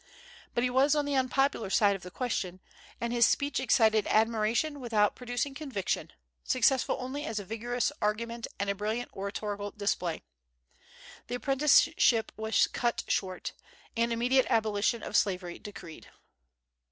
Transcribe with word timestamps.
But 0.55 0.63
he 0.63 0.69
was 0.71 0.95
on 0.95 1.05
the 1.05 1.13
unpopular 1.15 1.69
side 1.69 1.95
of 1.95 2.01
the 2.01 2.09
question, 2.09 2.59
and 2.99 3.13
his 3.13 3.23
speech 3.27 3.59
excited 3.59 4.07
admiration 4.07 4.79
without 4.79 5.15
producing 5.15 5.53
conviction, 5.53 6.11
successful 6.43 6.97
only 6.99 7.23
as 7.23 7.37
a 7.37 7.45
vigorous 7.45 7.91
argument 8.01 8.47
and 8.59 8.67
a 8.67 8.73
brilliant 8.73 9.13
oratorical 9.15 9.69
display. 9.69 10.23
The 11.27 11.35
apprenticeship 11.35 12.31
was 12.35 12.65
cut 12.65 13.03
short, 13.09 13.53
and 13.95 14.11
immediate 14.11 14.47
abolition 14.49 15.03
of 15.03 15.15
slavery 15.15 15.59
decreed. 15.59 16.09